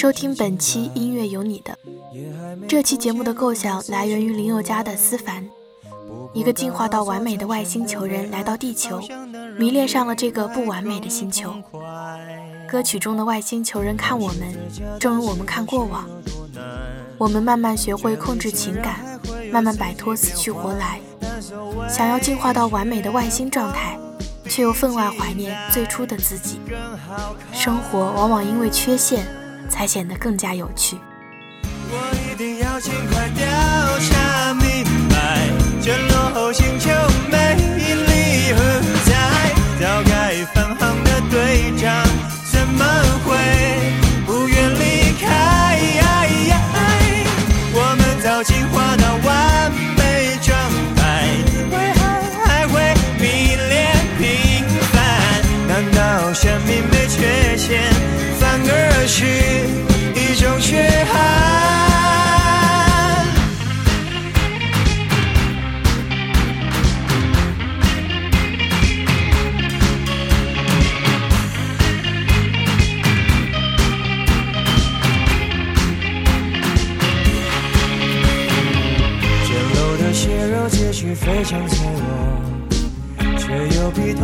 [0.00, 1.76] 收听本期音乐有你的。
[2.66, 5.42] 这期节目的构想来源于林宥嘉的《思凡》，
[6.32, 8.98] 一个进化到完美的外星球人来到地球，
[9.58, 11.52] 迷恋上了这个不完美的星球。
[12.66, 14.58] 歌曲中的外星球人看我们，
[14.98, 16.08] 正如我们看过往。
[17.18, 19.00] 我们慢慢学会控制情感，
[19.52, 20.98] 慢慢摆脱死去活来，
[21.90, 23.98] 想要进化到完美的外星状态，
[24.48, 26.58] 却又分外怀念最初的自己。
[27.52, 29.38] 生活往往因为缺陷。
[29.70, 30.98] 才显得更加有趣。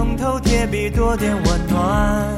[0.06, 2.32] 铜头铁壁多点温暖，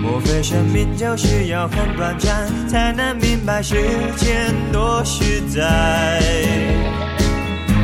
[0.00, 3.74] 莫非生命就需要很短暂，才能明白时
[4.16, 6.18] 间多实在？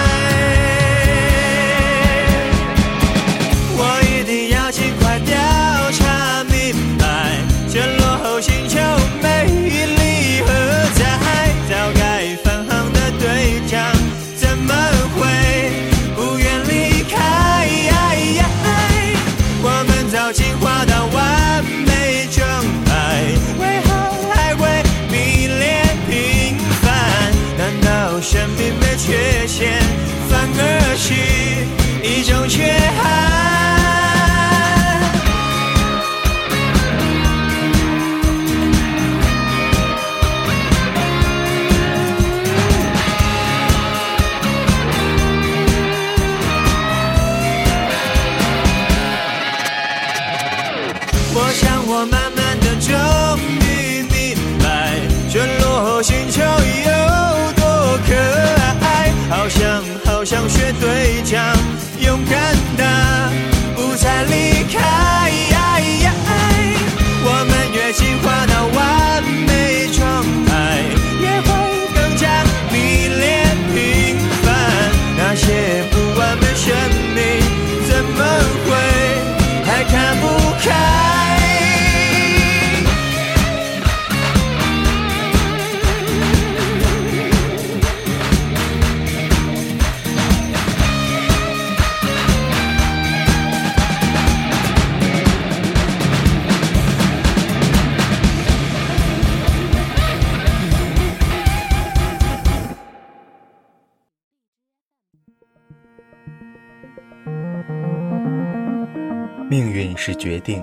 [109.50, 110.62] 命运是决定，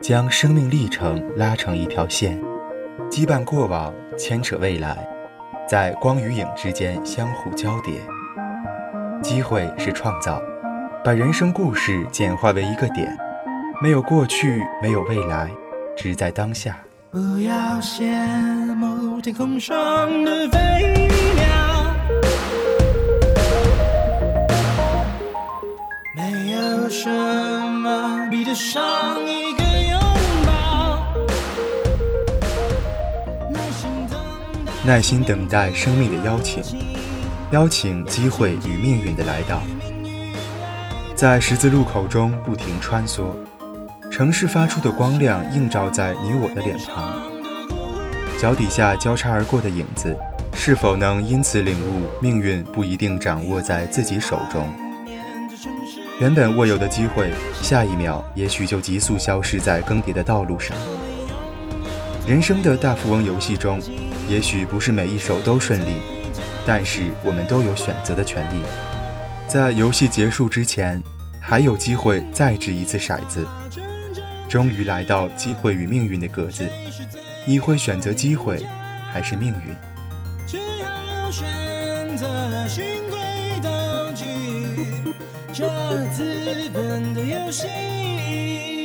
[0.00, 2.36] 将生命历程拉成一条线，
[3.08, 5.06] 羁绊过往，牵扯未来，
[5.64, 8.00] 在光与影之间相互交叠。
[9.22, 10.42] 机会是创造，
[11.04, 13.16] 把人生故事简化为一个点，
[13.80, 15.48] 没有过去，没有未来，
[15.96, 16.76] 只在当下。
[17.12, 18.10] 不要羡
[18.74, 19.76] 慕天空上
[20.24, 20.65] 的飞。
[28.56, 28.88] 上
[29.28, 29.66] 一个
[34.82, 36.62] 耐心等待生命的邀请，
[37.50, 39.60] 邀请机会与命运的来到，
[41.14, 43.24] 在十字路口中不停穿梭，
[44.10, 47.20] 城市发出的光亮映照在你我的脸庞，
[48.40, 50.16] 脚底下交叉而过的影子，
[50.54, 54.66] 是否能因此领悟命运不一定掌握在自己手中？
[56.18, 57.30] 原本握有的机会，
[57.60, 60.74] 下一秒也许就急速消失在更迭的道路上。
[62.26, 63.78] 人生的大富翁游戏中，
[64.26, 65.98] 也许不是每一手都顺利，
[66.66, 68.62] 但是我们都有选择的权利。
[69.46, 71.00] 在游戏结束之前，
[71.38, 73.46] 还有机会再掷一次骰子。
[74.48, 76.66] 终于来到机会与命运的格子，
[77.44, 78.64] 你会选择机会
[79.12, 79.95] 还是命运？
[85.58, 85.66] 这
[86.12, 88.75] 资本的游戏。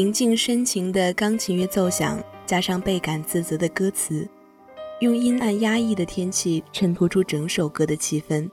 [0.00, 4.26] 平静深情的钢琴乐奏响，加上倍感自责的歌词，
[5.00, 8.48] 用阴暗压抑的天气衬托出整首歌的气氛。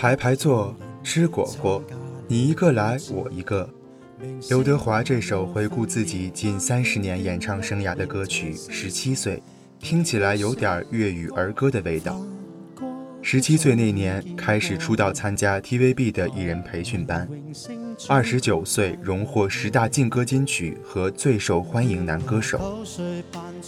[0.00, 1.84] 排排坐，吃果果，
[2.26, 3.68] 你一个来，我一个。
[4.48, 9.42] 刘德华这首回顾自己近三十年演唱生涯的歌曲，十七岁
[9.78, 12.18] 听起来有点粤语儿歌的味道。
[13.20, 17.28] 十七岁那年开始出道，参加 TVB 的艺人培训班，
[18.08, 22.78] 二十九岁荣获十大劲歌金曲和最受欢迎男歌手。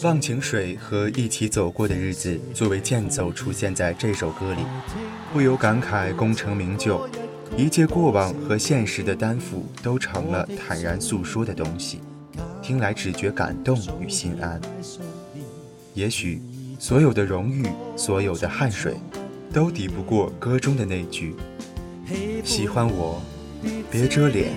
[0.02, 4.62] 忘情水和一起走过的日子作为间奏出现在这首歌里。
[5.32, 7.08] 不由感慨，功成名就，
[7.56, 12.00] 一切过往和现实的担负都成了坦然诉说的东西，
[12.60, 14.60] 听来只觉感动与心安。
[15.94, 16.42] 也许
[16.78, 18.94] 所有的荣誉，所有的汗水，
[19.54, 21.34] 都抵不过歌中的那句
[22.44, 23.18] ：“喜欢我，
[23.90, 24.52] 别遮脸，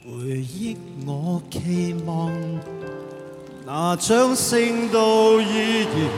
[0.04, 0.76] 回忆
[1.06, 2.32] 我期望，
[3.68, 6.10] 那掌声都依然，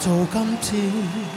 [0.00, 1.31] 做今天。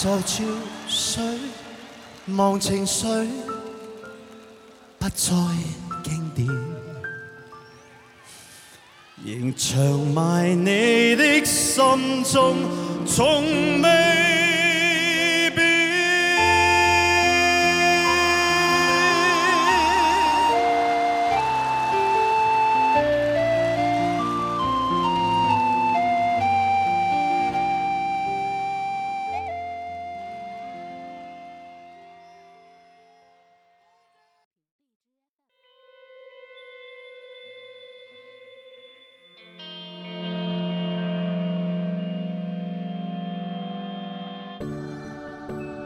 [0.00, 0.44] 就照
[0.86, 1.20] 水，
[2.36, 3.04] 忘情绪，
[4.96, 5.34] 不再
[6.04, 6.46] 经典，
[9.24, 12.54] 仍藏埋你的心中，
[13.04, 14.27] 从未。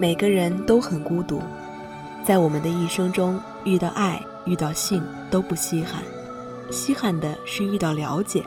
[0.03, 1.41] 每个人都很孤独，
[2.27, 6.03] 在我们的一生中，遇到爱、遇到性都不稀罕，
[6.73, 8.43] 稀罕的是遇到了解。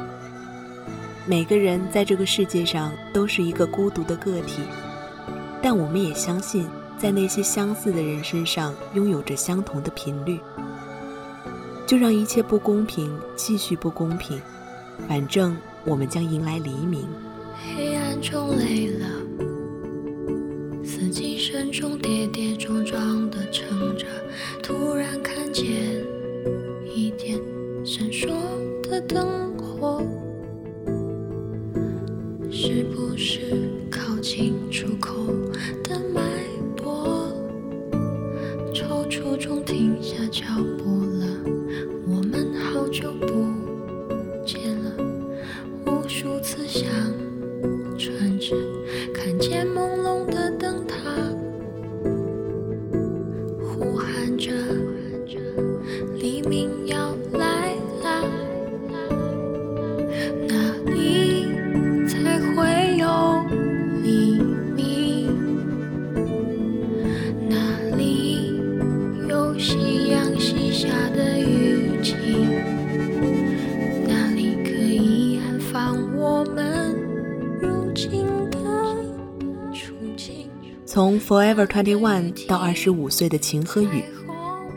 [1.25, 4.55] 每个人在这个世界上都是一个孤独的个体，
[5.63, 10.37] 但我们也相信，在那些相似的人身上拥有着相同的频率。
[11.87, 14.37] 就让一切不公平继续不公平，
[15.07, 17.07] 反正我们将迎来黎明。
[17.77, 19.44] 黑暗中累了。
[21.77, 24.05] 中跌跌撞撞的撑着，
[24.63, 25.65] 突然看见
[26.85, 27.37] 一点
[27.83, 28.31] 闪烁
[28.81, 30.01] 的灯火，
[32.49, 33.41] 是不是
[33.91, 35.25] 靠近出口
[35.83, 36.21] 的脉
[36.81, 37.27] 搏？
[38.73, 40.45] 踌躇中停下脚
[40.77, 41.25] 步了，
[42.07, 43.54] 我们好久不。
[76.27, 76.95] 我们
[80.87, 84.03] 从 Forever Twenty One 到二十五岁的晴和雨，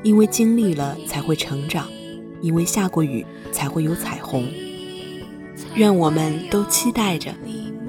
[0.02, 1.88] 因为经历了才会成长，
[2.42, 4.46] 因为下过雨才会有彩虹。
[5.74, 7.34] 愿我们都期待着，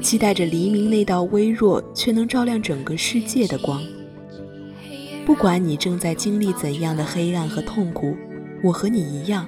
[0.01, 3.83] 期待着黎明那道微弱却能照亮整个世界的光。
[5.25, 8.15] 不管你正在经历怎样的黑暗和痛苦，
[8.63, 9.45] 我和你一样，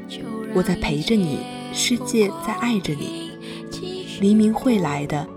[0.53, 1.39] 我在陪着你，
[1.71, 3.20] 世界在爱着你。
[4.21, 5.27] 黎明会来的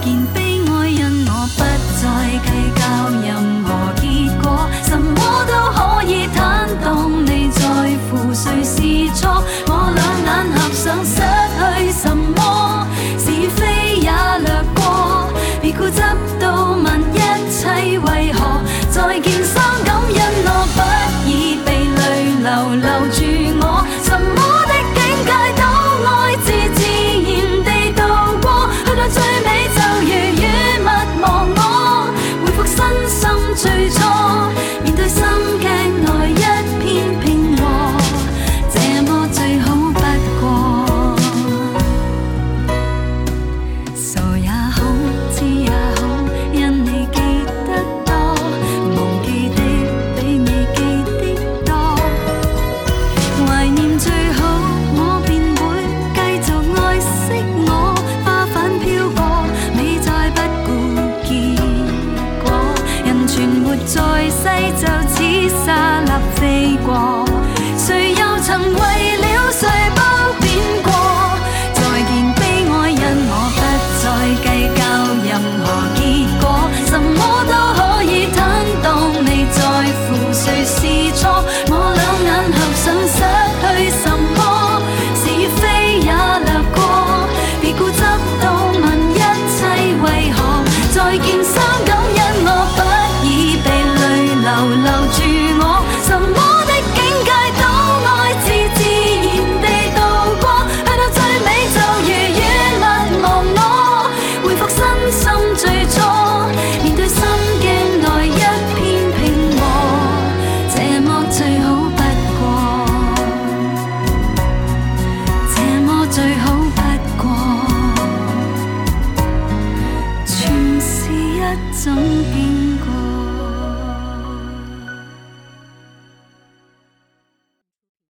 [0.02, 0.39] quinta.